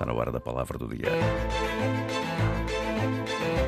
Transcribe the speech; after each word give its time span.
Está 0.00 0.10
na 0.10 0.18
hora 0.18 0.32
da 0.32 0.40
palavra 0.40 0.78
do 0.78 0.88
dia. 0.88 1.12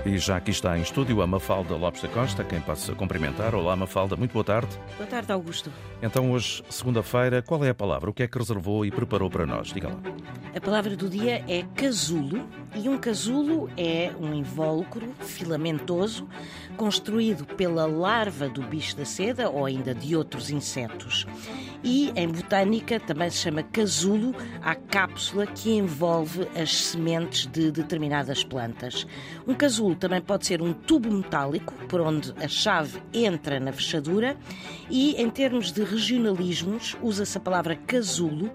E 0.04 0.18
já 0.18 0.36
aqui 0.36 0.50
está 0.50 0.76
em 0.76 0.82
estúdio 0.82 1.22
a 1.22 1.26
Mafalda 1.28 1.76
Lopes 1.76 2.02
da 2.02 2.08
Costa, 2.08 2.42
quem 2.42 2.60
passa 2.60 2.90
a 2.90 2.94
cumprimentar. 2.94 3.54
Olá, 3.54 3.76
Mafalda, 3.76 4.16
muito 4.16 4.32
boa 4.32 4.44
tarde. 4.44 4.76
Boa 4.96 5.08
tarde, 5.08 5.30
Augusto. 5.30 5.72
Então, 6.02 6.32
hoje, 6.32 6.64
segunda-feira, 6.68 7.40
qual 7.40 7.64
é 7.64 7.68
a 7.68 7.74
palavra? 7.74 8.10
O 8.10 8.12
que 8.12 8.24
é 8.24 8.26
que 8.26 8.36
reservou 8.36 8.84
e 8.84 8.90
preparou 8.90 9.30
para 9.30 9.46
nós? 9.46 9.68
Diga 9.68 9.90
lá. 9.90 10.00
A 10.56 10.60
palavra 10.60 10.96
do 10.96 11.08
dia 11.08 11.44
é 11.46 11.64
casulo, 11.76 12.44
e 12.74 12.88
um 12.88 12.98
casulo 12.98 13.70
é 13.76 14.10
um 14.20 14.34
invólucro 14.34 15.08
filamentoso 15.20 16.28
construído 16.76 17.44
pela 17.44 17.86
larva 17.86 18.48
do 18.48 18.60
bicho 18.62 18.96
da 18.96 19.04
seda 19.04 19.48
ou 19.48 19.64
ainda 19.64 19.94
de 19.94 20.16
outros 20.16 20.50
insetos. 20.50 21.26
E 21.84 22.12
em 22.14 22.28
botânica 22.28 23.00
também 23.00 23.30
se 23.30 23.38
chama 23.38 23.62
casulo 23.62 24.34
a 24.62 24.74
cápsula 24.74 25.46
que 25.46 25.72
envolve 25.72 26.48
as 26.56 26.76
sementes 26.76 27.46
de 27.46 27.70
determinadas 27.72 28.44
plantas. 28.44 29.06
Um 29.46 29.54
casulo 29.54 29.91
também 29.94 30.20
pode 30.20 30.46
ser 30.46 30.62
um 30.62 30.72
tubo 30.72 31.10
metálico 31.10 31.74
por 31.88 32.00
onde 32.00 32.32
a 32.42 32.48
chave 32.48 33.02
entra 33.12 33.58
na 33.58 33.72
fechadura 33.72 34.36
e 34.90 35.20
em 35.20 35.28
termos 35.30 35.72
de 35.72 35.84
regionalismos 35.84 36.96
usa-se 37.02 37.36
a 37.38 37.40
palavra 37.40 37.76
casulo 37.76 38.50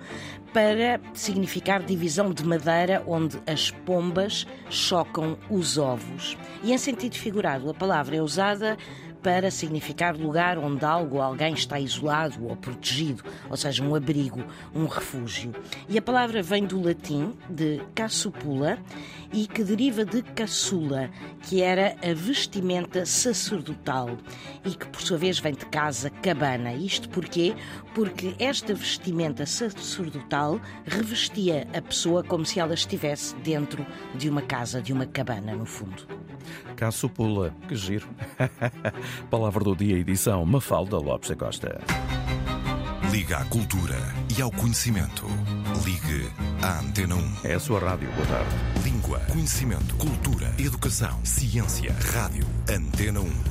para 0.53 0.99
significar 1.13 1.83
divisão 1.83 2.33
de 2.33 2.43
madeira 2.43 3.03
onde 3.05 3.37
as 3.45 3.69
pombas 3.69 4.47
chocam 4.69 5.37
os 5.49 5.77
ovos. 5.77 6.37
E 6.63 6.73
em 6.73 6.77
sentido 6.77 7.15
figurado, 7.15 7.69
a 7.69 7.73
palavra 7.73 8.15
é 8.15 8.21
usada 8.21 8.77
para 9.21 9.52
significar 9.52 10.16
lugar 10.16 10.57
onde 10.57 10.85
algo 10.85 11.17
ou 11.17 11.21
alguém 11.21 11.53
está 11.53 11.80
isolado 11.80 12.45
ou 12.45 12.55
protegido, 12.55 13.23
ou 13.49 13.58
seja, 13.58 13.84
um 13.84 13.95
abrigo, 13.95 14.44
um 14.73 14.85
refúgio. 14.85 15.53
E 15.89 15.98
a 15.98 16.02
palavra 16.02 16.41
vem 16.41 16.66
do 16.66 16.81
latim, 16.81 17.34
de 17.49 17.81
cassupula, 17.94 18.78
e 19.31 19.45
que 19.45 19.64
deriva 19.64 20.06
de 20.06 20.22
caçula, 20.22 21.09
que 21.44 21.61
era 21.61 21.95
a 22.02 22.14
vestimenta 22.14 23.06
sacerdotal, 23.06 24.17
e 24.64 24.72
que 24.72 24.88
por 24.88 25.02
sua 25.02 25.17
vez 25.17 25.39
vem 25.39 25.53
de 25.53 25.66
casa, 25.66 26.09
cabana. 26.09 26.73
Isto 26.73 27.09
porquê? 27.09 27.53
Porque 27.94 28.36
esta 28.39 28.73
vestimenta 28.73 29.45
sacerdotal 29.45 30.59
revestia 30.86 31.67
a 31.73 31.81
pessoa 31.81 32.23
como 32.23 32.45
se 32.45 32.59
ela 32.59 32.73
estivesse 32.73 33.36
dentro 33.38 33.86
de 34.16 34.30
uma 34.30 34.41
casa, 34.41 34.81
de 34.81 34.94
uma 34.94 35.06
cabana, 35.06 35.56
no 35.56 35.66
fundo. 35.66 36.16
Caçupula, 36.76 37.53
que 37.67 37.76
giro. 37.76 38.08
Palavra 39.30 39.64
do 39.64 39.76
dia, 39.76 39.98
edição 39.98 40.45
Mafalda 40.45 40.98
Lopes 40.98 41.30
da 41.30 41.36
Costa. 41.36 41.81
Liga 43.12 43.38
à 43.38 43.45
cultura 43.45 43.98
e 44.38 44.42
ao 44.42 44.52
conhecimento. 44.52 45.25
Ligue 45.86 46.30
à 46.62 46.80
Antena 46.80 47.16
1. 47.16 47.34
É 47.45 47.53
a 47.53 47.59
sua 47.59 47.80
rádio, 47.80 48.12
boa 48.12 48.28
tarde. 48.28 48.56
Língua, 48.84 49.20
conhecimento, 49.31 49.95
cultura, 49.95 50.53
educação, 50.59 51.18
ciência, 51.23 51.95
rádio. 52.14 52.45
Antena 52.70 53.22
1. 53.22 53.48